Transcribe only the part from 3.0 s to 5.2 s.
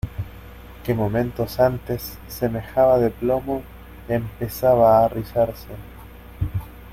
plomo, empezaba a